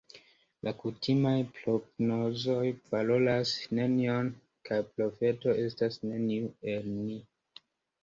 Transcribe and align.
La 0.67 0.71
kutimaj 0.77 1.33
prognozoj 1.57 2.65
valoras 2.95 3.53
nenion, 3.83 4.35
kaj 4.71 4.83
profeto 4.97 5.57
estas 5.69 6.05
neniu 6.11 6.53
el 6.77 6.95
ni. 7.01 7.25